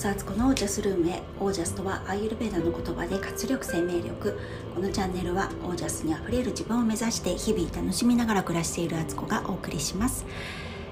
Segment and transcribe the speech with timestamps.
[0.00, 1.20] スアツコのオージャスルームへ。
[1.38, 4.40] オージャスとはアーユルベーダの言葉で活力生命力。
[4.74, 10.24] このチャンネルはオージャスにあふれる自分を目指して日々楽しみながら暮らしているアツコがお送りします。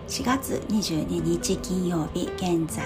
[0.09, 2.85] 4月22日金曜日現在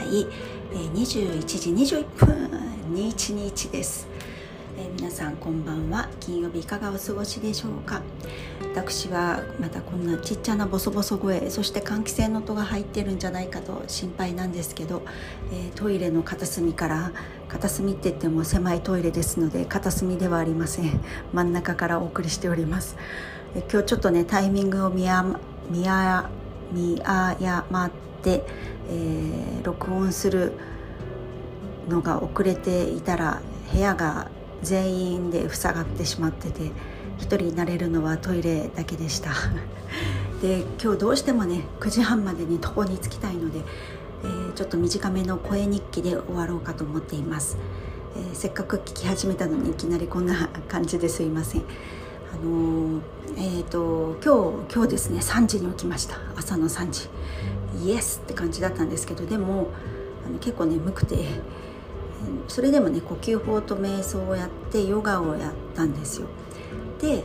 [0.72, 2.50] 21時21分
[2.94, 4.06] 21日です、
[4.96, 6.08] 皆さんこんばんは。
[6.20, 8.02] 金曜日いかがお過ごしでしょうか？
[8.74, 15.02] 私はまたこんなちっちゃなボソボソ声そして換気扇の音が入ってるんじゃないかと心配なんですけど、
[15.50, 17.12] えー、トイレの片隅から
[17.48, 21.00] 片隅って言っても狭いトイレですので片隅ではありません。
[21.32, 22.96] 真ん中からお送りしております、
[23.54, 25.24] えー、今日ちょっとねタイミングを見あ
[25.70, 26.30] 見あ
[26.72, 27.90] 見誤っ
[28.22, 28.44] て、
[28.88, 30.52] えー、録音する
[31.88, 34.28] のが遅れていたら部屋が
[34.62, 36.70] 全員で塞がってしまってて
[37.18, 39.30] 1人になれるのはトイレだけでした。
[40.40, 43.60] で今日どうしてもね9時半までに床に着きたいので、
[44.24, 47.56] えー、ちょっと短めの声日記で終わろうかと思っています、
[48.16, 51.62] えー、せっかく聞き始めたのにいきなりこんな感じですいません。
[52.32, 53.00] あのー、
[53.36, 56.16] えーと、今日今日ですね3時に起きました。
[56.36, 57.08] 朝の3時。
[57.84, 59.68] イエスって感じだったんですけどでも
[60.26, 61.26] あの結構眠くて
[62.48, 66.26] それでもね呼吸法と瞑想をやってヨガをやったんですよ。
[67.00, 67.24] で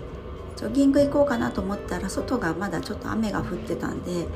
[0.56, 4.28] ジョギング行こうかなと思ったら外がまだちょっと雨が降ってたんで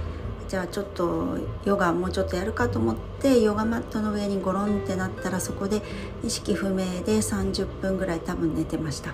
[0.48, 5.82] じゃあちょっとヨガもうちょっとやるかと思ってヨガマットの上にゴロンってなったらそこで
[6.24, 9.14] 意識不明で30分ぐらい多分寝てました。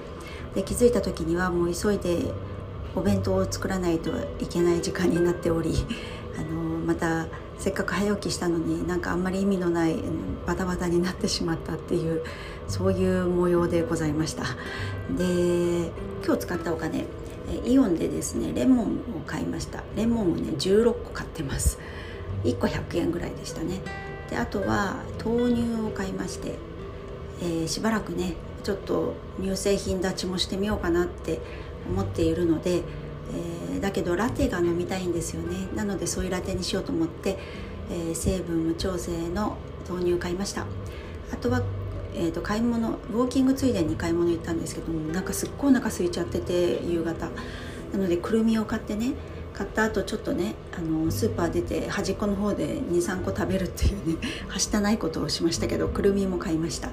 [0.55, 2.33] で気づいた時にはもう急いで
[2.95, 4.09] お弁当を作らないと
[4.39, 5.85] いけない時間になっており
[6.35, 9.95] あのまたせっかく早起きしたのになんかあんまり意味のない
[10.45, 12.23] バタバタになってしまったっていう
[12.67, 14.43] そういう模様でございました。
[15.17, 15.91] で
[16.25, 17.05] 今日使ったお金
[17.65, 19.83] イオンでですねレモンを買いました。
[19.95, 21.79] レモンをね16個買ってます。
[22.43, 23.81] 1個100円ぐらいでしたね。
[24.29, 26.55] であとは豆乳を買いまして、
[27.41, 31.39] えー、しばらくねちょっと乳製品立ちもしてみようかなって
[31.89, 32.83] 思っているので
[33.33, 35.67] えー、だけどラテが飲みたいんですよね。
[35.75, 37.37] なのでそういうラテにしようと思って、
[37.91, 39.57] えー、成分無調整の
[39.89, 40.65] 豆乳買いました。
[41.31, 41.61] あとは、
[42.15, 47.27] えーと、買い物ウォーキングついでに買い物行ったんですけどもなんかすっごいお腹空いちゃってて夕方。
[47.93, 49.13] なのでくるみを買ってね
[49.57, 56.91] 買った後ちょっとねあのスーパー出て端っこの方で23個食べるっていうね はしたないことをしましたけどくるみも買いました。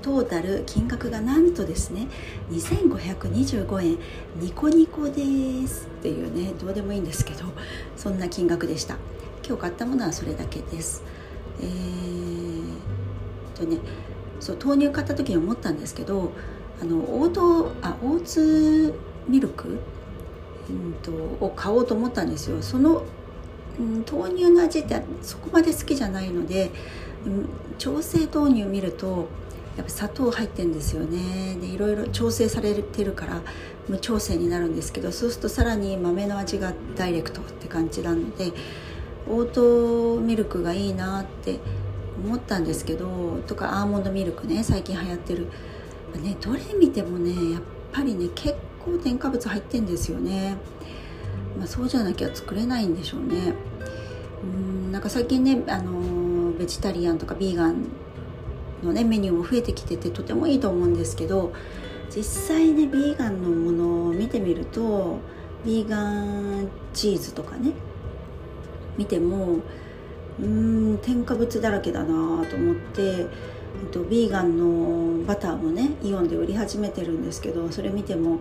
[0.00, 2.06] トータル金額がなんとですね
[2.52, 3.98] 2525円。
[4.40, 7.46] ニコニコですっていうねどうでもいいんですけど
[7.96, 8.96] そんな金額でした。
[9.44, 11.02] 今日買ったものはそれだけです。
[11.60, 13.78] えー、とね
[14.38, 16.30] そう豆乳買った時に思ったんですけど
[16.80, 18.94] あのオートあオーツ
[19.26, 19.80] ミルク
[20.70, 21.10] うんと、
[21.44, 22.62] を買おうと思ったんですよ。
[22.62, 23.02] その、
[23.78, 26.70] うん、豆乳の味ってそこまで好きじゃないので、
[27.26, 27.48] うん、
[27.78, 29.28] 調整豆乳見ると
[29.76, 31.56] やっぱ砂糖入ってんですよね。
[31.60, 33.42] でいろいろ調整されてるから
[33.88, 38.52] 無調整になるんですけどそうするとさらに豆の味がダイレクトって感じなので
[39.28, 41.58] オートミルクがいいなって
[42.24, 45.48] 思ったんですけどとかアーモンドミルクね最近流行ってる、
[46.22, 48.54] ね、どれ見てもねやっぱりね結
[48.84, 50.56] 構添加物入ってんですよね、
[51.58, 53.54] まあ、そうじゃなきゃ作れないんでしょうね。
[54.42, 57.86] うんなんか最近ねあのベジタリアンとかビーガン
[58.82, 61.52] のねメニューも増えてきててとてもいいと思うんですけど
[62.14, 65.18] 実際ねビーガンのものを見てみると
[65.64, 67.72] ビーガンチーズとかね
[68.96, 69.56] 見ても
[70.38, 73.26] うーん添加物だらけだなと思って
[73.82, 74.58] えっと、ビーガン
[75.20, 78.38] のバターもねイオンで売り始めてるんですけどそれ見ても、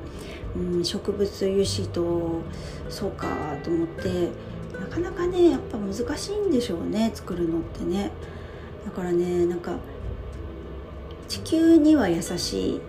[0.55, 2.41] うん、植物油脂と
[2.89, 3.27] そうか
[3.63, 4.29] と思って
[4.79, 8.11] なかなかねやっぱ難しいんでしょうね作るのってね。
[8.85, 9.77] だからねなんか
[11.27, 12.81] 地球には優しい。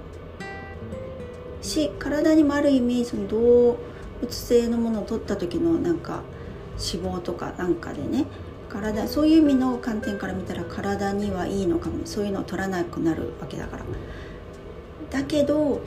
[1.64, 3.78] し体にもある意味その動
[4.20, 6.22] 物性のものを取った時のなんか
[6.72, 8.26] 脂肪とかなんかでね
[8.68, 12.06] 体そういう意味の観点から見たら体にはいいのかも。
[12.06, 13.84] そういうのを取らなくなるわけだから。
[15.10, 15.82] だけど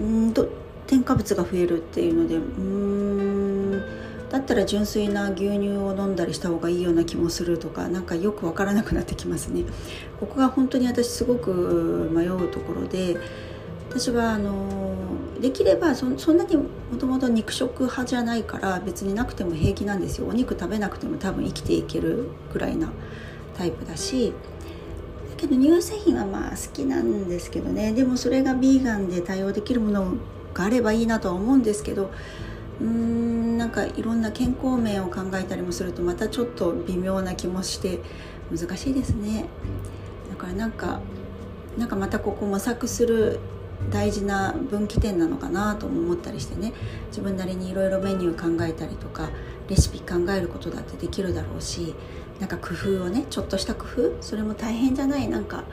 [0.00, 0.48] うんと
[0.86, 3.82] 添加物が増えるっていうのでうん
[4.30, 9.64] だったら純粋な牛乳を飲んだりした方がいいような気もするとか何かよく分からなくなってきますね。
[10.18, 13.16] ここが本当に私すごく迷うところで
[13.90, 14.89] 私はあの
[15.40, 16.64] できればそんなにも
[16.98, 20.26] ともと肉食派じゃないから別になくても平気なんですよ。
[20.26, 22.90] お肉食べなくても多分生きていけるぐらいな
[23.56, 24.32] タイプだし。
[25.30, 27.92] だけど乳製品はまあ好きなんですけどね。
[27.92, 30.14] でもそれがビーガンで対応できるもの
[30.52, 32.10] があればいいなとは思うんですけど。
[32.80, 38.00] うーんなんかいろんな健康面を考えたりもするとまたちょっと微妙な気もして
[38.50, 39.46] 難しいですね。
[40.30, 40.36] だ。
[40.36, 41.00] からなんか
[41.78, 43.38] なんかまたここ模索する
[43.90, 46.72] 大事な分岐点なのかなとも思ったりしてね。
[47.08, 49.30] 自分なりにいろいろメニュー考えたりとか
[49.68, 51.94] レシピ考えることだってできるだろうし
[52.38, 55.64] なんか工夫をねちょっとした工夫それも大変じゃないなんか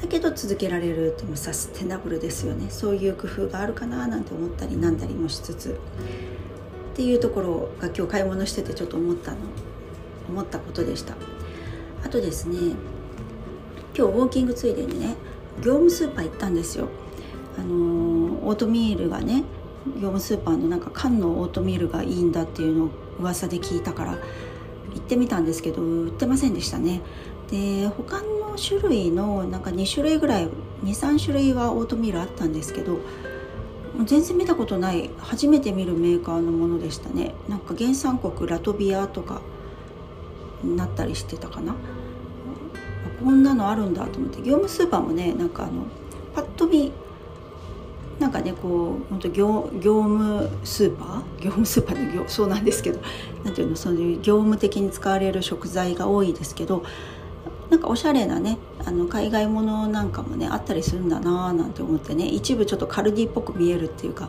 [0.00, 2.66] だけど続けられるってもサステナブルですよね。
[2.70, 5.78] そういう工夫があるかななんて思ったりなんだりもしつつ。
[6.92, 9.38] っていうところが今日買い物しててちょっと思ったの。
[10.28, 11.14] 思ったことでした。
[12.04, 12.58] あとですね
[13.96, 15.14] 今日ウォーキングついでにね
[15.58, 16.88] 業務スーパー行ったんですよ。
[17.58, 17.74] あの
[18.46, 19.44] オートミールがね
[19.94, 24.18] 業務スーパーのなんか缶のオートミールがいいんだっていうのを噂で聞いたから行
[24.98, 27.00] ってみたんですけど売ってませんでしたね。
[27.50, 30.48] で他の種類のなんか2種類ぐらい
[30.84, 32.98] 23種類はオートミールあったんですけど
[34.04, 37.34] 全然見たことない初めて見るメーカーのものでしたね。
[37.48, 39.40] なんか原産国ラトビアとか
[40.62, 41.74] になったりしてたかな。
[43.22, 44.38] こんなのあるんだと思って。
[44.42, 45.84] 業務スーパーもねなんかあの
[46.34, 46.92] パッと見
[48.26, 51.44] なんかねこう本当業業務スーパー？
[51.44, 53.00] 業務スーパーで業そうなんですけど
[53.44, 56.82] なんていうのそういう業務的に使われる食材が多いですけど
[57.70, 64.28] なんかおしゃれなねあの海外ものなんかもねあったりするんだなーなんて思ってね一部ちょっとカルディっぽく見えるっていうか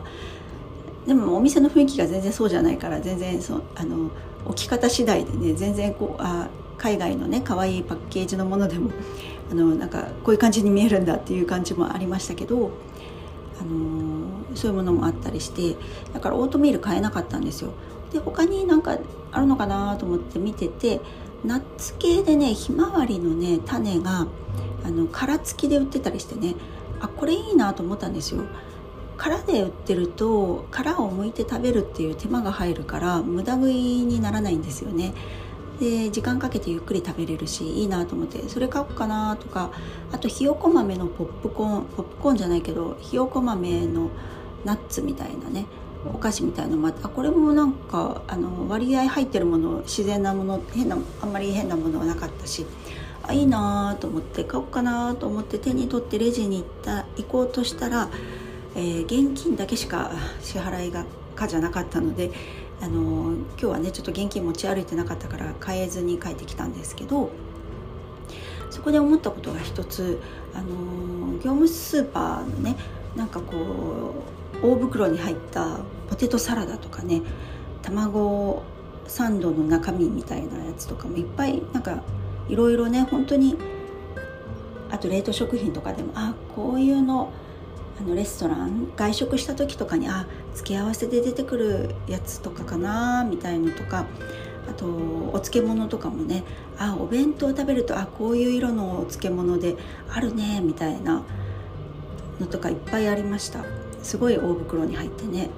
[1.08, 4.12] でもお店の雰囲気が全然そうじゃないから全然そあの
[4.44, 8.92] 置き方次第でね全然こうあ海外のね可愛いパッケージのものでも
[9.50, 12.70] あのなんかこういう感じに見えるんだっていう感じもありましたけど
[13.60, 15.76] あのー、そういうものもあったりして
[16.12, 17.72] だからオートミール買えなかったんですよ。
[18.12, 18.98] で他になんか
[19.32, 21.00] あるのかなと思って見てて
[21.44, 24.26] ナッツ系でねひまわりのね種が
[24.84, 26.54] あの殻付きで売ってたりしてね
[27.00, 28.44] あこれいいなと思ったんですよ。
[29.16, 35.12] 殻で売ってると殻を剥いて食べるっていう手間が入るから無駄食いにならないんですよね。
[35.80, 39.70] で時間かけてゆっくり食べれるしいいなと思ってそれ買おうかなとか
[40.12, 44.10] あとひよこ豆のポップコーンポップコーンじゃないけどひよこ豆の
[44.64, 45.66] ナッツみたいなね
[46.04, 52.66] お菓子みたいなのもあってこれもなんかあの割合入ってるもの自然なもの変なあんまり変なものはなかったし
[53.22, 58.08] あいいなと思って買おうかなと思って手に取ってレジに行った行こうとしたら、
[58.74, 61.04] えー、現金だけしか支払いが
[61.34, 62.32] かじゃなかったので
[62.80, 67.30] あの今日はねちょっと現金持ち歩いてなかったから買えずに帰ってきたんですけど
[68.70, 70.20] そこで思ったことが一つ
[70.54, 72.76] あの業務スーパーのね
[73.16, 74.14] なんかこ
[74.62, 75.78] う大袋に入った
[76.08, 77.22] ポテトサラダとかね
[77.82, 78.62] 卵
[79.06, 82.02] サンドの中身みたいなやつとかもいっぱいなんか
[82.48, 83.56] いろいろね本当に
[84.90, 87.32] あと冷凍食品とかでもあこういうの
[88.00, 94.06] あのレストラン外食した時とかにあ付け合わせで出てくるやつとかかなみたいのとか
[94.68, 96.44] あとお漬物とかもね
[96.78, 99.76] あお弁当食べるとあこういう色のお漬物で
[100.10, 101.24] あるねみたいな
[102.38, 103.64] のとかいっぱいありました。
[104.02, 105.50] すごい大袋に入ってね。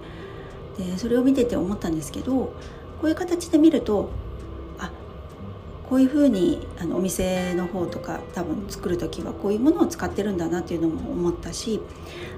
[0.79, 2.55] でそれを見てて思ったんですけどこ
[3.03, 4.11] ういう形で見ると
[5.91, 11.81] こういうふうにあのお店の方とか多分作る時はこういうものを使ってるんだなっていうのも思ったし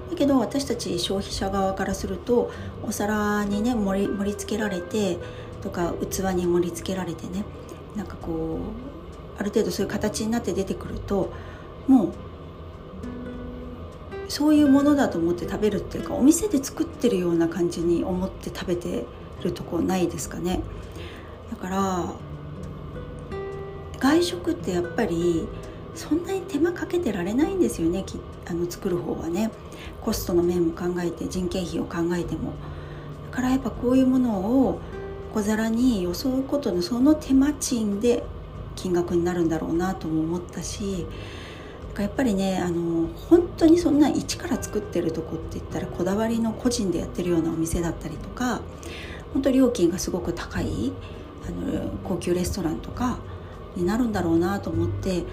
[0.09, 2.51] だけど私たち消費者側からすると
[2.81, 5.19] お皿にね盛り盛り付けられて
[5.61, 7.45] とか器に盛り付けられてね
[7.95, 8.57] なんかこ
[9.37, 11.31] うある程度そういう形になって出てくると
[11.87, 12.13] もう
[14.29, 19.05] そういうものだと思って食べるっていうかお店で作ってるような感じに思って食べて
[19.43, 20.61] るとこないですかね。
[21.51, 22.13] だから
[24.03, 25.47] 外食ってやっぱり
[25.95, 28.03] そんなに手間かけてられないんですよね
[28.45, 29.49] あの作る方はね。
[30.01, 32.51] コストの面も考えて人件費を考えても。
[33.31, 34.81] だからやっぱこういうものを
[35.33, 38.23] 小皿によそうことのその手間賃で
[38.75, 41.07] 金額になるんだろうなとも思ったし
[41.97, 48.61] やっぱりねあの本当にそんな一から作ってるとこって言ったらこだわりの個人でやってるようなお店だったりとか
[49.33, 50.91] 本当料金がすごく高い
[51.47, 53.17] あの高級レストランとか
[53.75, 55.23] になるんだろうなと思って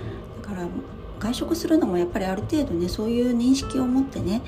[0.43, 0.67] だから
[1.19, 4.43] 外食するのもやっぱりある程度ねそういう認識を持ってね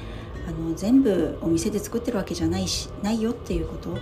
[0.49, 3.97] あの全部お店で作ってるわけじゃないしないよっていうこと。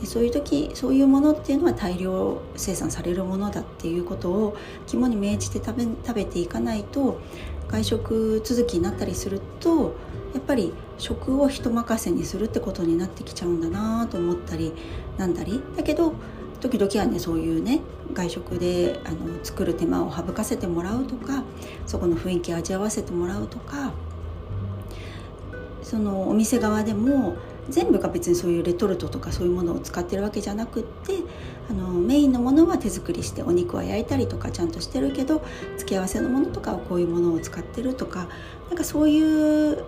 [0.00, 4.56] でそういう時そういうものっていうのは大量生産されるものだっていうことを
[4.86, 7.20] 肝に銘じて食べ食べていかないと
[7.68, 9.94] 外食続きになったりすると
[10.32, 14.72] やっぱり食を人任せにするってことになってきちゃうんだなと思ったり
[15.18, 15.62] なんだり。
[15.76, 16.14] だけど
[16.60, 17.80] 時々はねそういうね
[18.12, 21.44] 外食であの作る手間を省かせてもらうとか
[21.86, 23.92] そこの雰囲気を味わわせてもらうとか
[25.82, 27.36] そのお店側でも
[27.68, 31.14] 全部が別にそういうレトルトとかそういうものを使ってるわけじゃなくって
[31.68, 35.44] あのメインのものは手作りしてお肉は焼いたりとかちゃんとしてるけど
[35.78, 38.28] 付け合わせのものとかはこういうものを使ってるとか
[38.68, 39.84] なんかそういう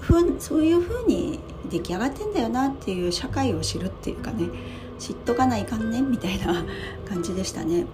[0.00, 4.48] ふうそういうふうに出来上がってんだよなっていう社会を知るっていうかね。
[4.98, 6.64] 知っとかないかんねみたいな
[7.08, 7.86] 感じでしたね。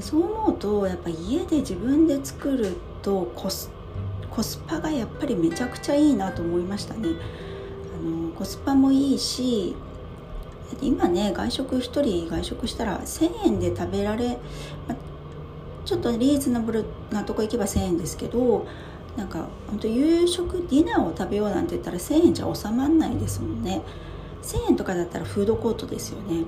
[0.00, 3.70] そう思うとやっぱ家で自分で作るとコス
[4.30, 7.10] コスパがやっぱりめちゃくちゃいいなと思いましたね。
[7.10, 9.74] あのコスパもいいし
[10.80, 14.38] 今ね外食1人外食したら1,000円で食べられ、
[14.88, 14.96] ま、
[15.84, 18.66] ちょっとリーズナブルなとこ行けば1,000円ですけど
[19.16, 23.82] なんか本当夕食ディナーを食べようなんて言ったら1,000円じゃ収まんないですもんね
[24.42, 26.44] 1,000円とかだったらフードコートですよね。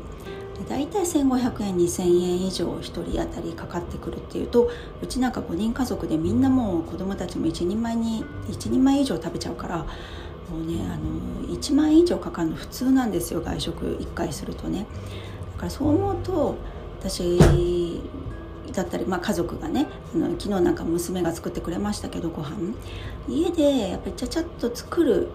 [0.68, 4.70] だいたい1500円2000円以上1人当たりかかってくるっていうと
[5.02, 9.84] うちなんか5人家族でみんなもう子供たちも1人前に1人前以上食べちゃうからも
[10.62, 14.86] うねあの1万円以上かかるの普通なんですよ外食1回するとね。
[15.54, 16.56] だからそう思うと
[17.00, 18.00] 私
[18.72, 22.74] だったり、まあ、家族がねあの昨日なんか娘が作ってくれましたけどご飯。
[23.28, 25.28] 家でやっぱりちゃちゃっと作る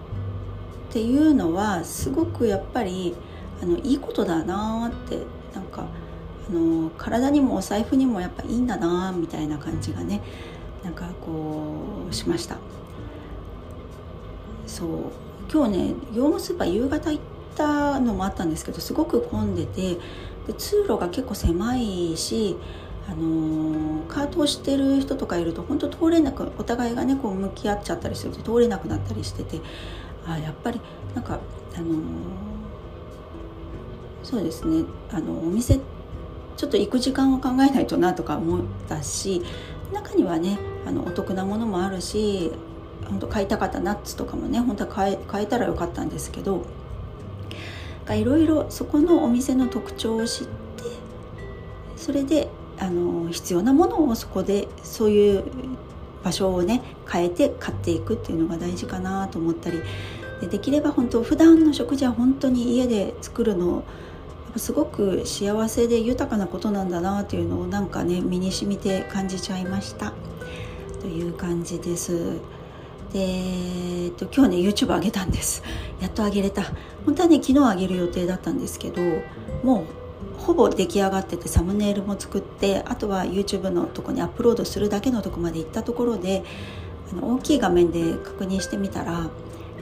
[0.90, 3.14] っていうのはすごくやっぱり
[3.62, 5.18] あのいいことだなって
[5.54, 5.86] なんか
[6.48, 10.20] あの体にもお財布にもやっぱいいんだなみたいな感じがね
[10.82, 12.58] なんかこうしました。
[14.66, 14.88] そう。
[15.52, 17.24] 今日ね業務スーパー夕方行っ
[17.56, 19.98] たのもあったんですけどすごく混んでて
[20.46, 22.56] で通路が結構狭いし
[23.08, 29.60] あのカートをしてる人とかいると本当通れなくお互いがねこう向き合っちゃったりすると通れなくなったりしてて
[30.26, 30.80] あやっぱり
[31.14, 31.38] なんか
[31.76, 31.94] あの
[34.22, 34.84] そうですね。
[35.10, 35.80] あのお店
[36.56, 39.42] ちょっと行く時間を考えないとなとか思ったし
[39.92, 42.52] 中にはねあのお得なものもあるし
[43.08, 46.66] 本当買いたかったナッツとかもね本当は買え買えたらよかったんですけど
[48.10, 50.50] いろいろそこのお店の特徴を知って
[51.96, 52.48] それで
[52.78, 55.44] あの必要なものをそこでそういう
[56.22, 59.80] 場所をね変えて買っていくっていうのが大事かなと思ったり。
[60.40, 63.84] でできれば本当普段の食事は本当に家で作るの
[64.56, 70.12] すごく幸せで豊かなことなんだなっていうのをなんかね身に染みて感じちゃいました。
[71.00, 72.38] という感じです。
[73.12, 75.62] で、えっと、今日ね YouTube 上げたんです。
[76.00, 76.62] やっと上げれた。
[77.04, 79.00] 本当はね昨日上げる予定だったんですけど
[79.62, 79.99] もう
[80.50, 86.42] ほぼ出来上がっててサムネイルも作ってあとは YouTube のとこにアップロードするだけのとこまで行ったところで
[87.12, 89.30] あの大きい画面で確認してみたら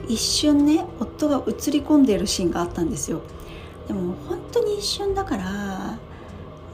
[0.07, 3.21] 一瞬ね夫が映り込んでいるシーンがあったんですよ。
[3.87, 5.97] でも本当に一瞬だから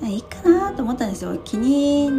[0.10, 1.38] いいかなと思ったんですよ。
[1.46, 2.10] 気に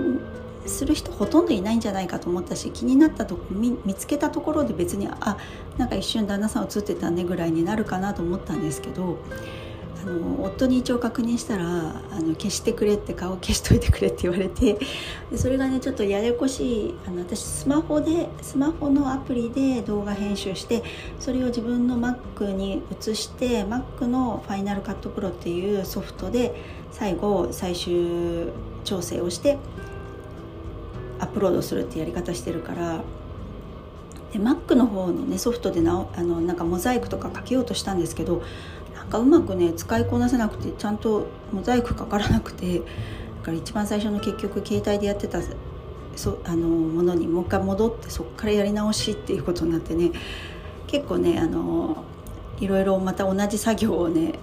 [0.65, 5.37] する人ほとんどいないんじゃないかと思ったし気になったとこ見見つけたところで別にあ
[5.77, 9.19] なんか一瞬旦那さん映ってたねぐらいになるかなと思ったんですけど
[10.11, 14.79] の夫に一応確認したらあの消してくれって顔消しといてくれって言われて
[15.31, 20.83] でそれがねちょっとややこしいあの私スマホでスマホのアプリで動画編集して
[21.19, 26.55] それを自分の Mac に移して Mac のファイナルカットプロっていうソフトで
[26.93, 28.49] 最後最終
[28.85, 29.59] 調整をして
[31.19, 33.03] アップロードするってやり方してるから
[34.33, 38.43] で Mac の方のねソフトでなあのなんかモザイクとかかけようとしたんですけど
[39.07, 42.85] かうまくね使いこなせなくてちゃんとモザイクかからなくてだ
[43.43, 45.41] から一番最初の結局携帯でやってた
[46.17, 50.13] そあのものにもう一回戻ってそこからやり直しっていうことになってね
[50.87, 52.05] 結構ねあの
[52.59, 54.39] いろいろまた同じ作業をね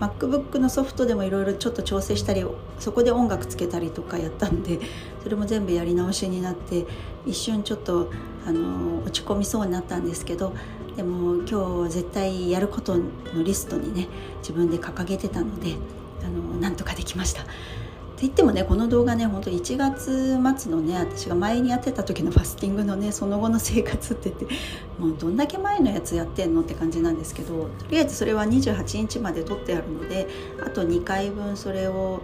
[0.00, 2.44] MacBook のソフトでもいろいろちょっと調整したり
[2.78, 4.80] そこで音楽つけたりとかやったんで
[5.22, 6.86] それも全部やり直しになって
[7.26, 8.10] 一瞬ちょっと
[8.46, 10.54] あの落ち込みそうになったんですけど
[10.96, 15.74] でも今日絶対やることのリストにね自分で掲げてたので
[16.22, 17.42] あのなんとかできました。
[17.42, 24.46] って言ってもねこの動画ねほんと1月末のね私が前にやってた時のファスティングのねその後の生活って言って
[24.98, 30.28] もうどんだけ前のやつやってんのって感じなんですけどとりあえずそれは28日まで撮ってあるので
[30.62, 32.20] あと2回分それを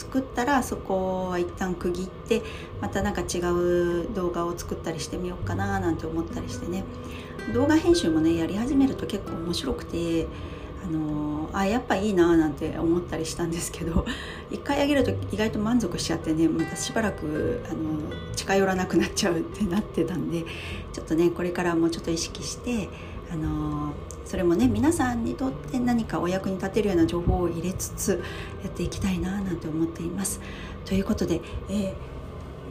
[0.00, 2.42] 作ったらそこは一旦区切って
[2.80, 6.84] また何か違う動画を作ったりしてみようかななんて思ったりしてね。
[7.52, 10.26] 動画編集もねやり始めると結構面白くて
[10.82, 14.06] あのあやっぱいいななんて思ったりしたんですけど
[14.50, 18.00] 一回あげると意外と満足しちゃってねまたしばらくあの
[18.36, 20.44] 近寄らなくなっちゃうってなってたんで
[20.92, 22.88] ちょっとねこれからもうちょっと意識して
[23.30, 23.92] あの
[24.30, 28.22] それもね皆さんにとって何かお役に立てるような情報を入れつつ
[28.62, 30.40] やっていきたいななんて思っています。
[30.84, 31.94] ということで、えー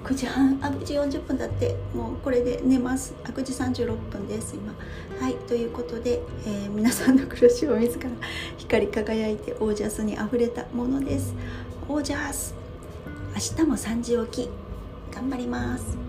[0.02, 3.14] 9時半あ9時40分だってもうこれで寝ます。
[3.26, 3.52] あ9時
[3.84, 4.74] 36分です今。
[5.20, 8.10] はいということで、えー、皆さんの暮らしを自ら
[8.58, 11.36] 光り輝いてオージャスにあふれたものです。
[11.90, 12.56] オージャス
[13.34, 14.50] 明日も3時起き。
[15.14, 16.09] 頑張ります。